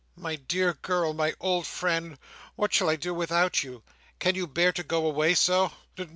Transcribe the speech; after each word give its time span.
"My 0.17 0.35
dear 0.35 0.73
girl, 0.73 1.13
my 1.13 1.35
old 1.39 1.67
friend! 1.67 2.17
What 2.55 2.73
shall 2.73 2.89
I 2.89 2.95
do 2.95 3.13
without 3.13 3.61
you! 3.61 3.83
Can 4.17 4.33
you 4.33 4.47
bear 4.47 4.71
to 4.71 4.81
go 4.81 5.05
away 5.05 5.35
so?" 5.35 5.73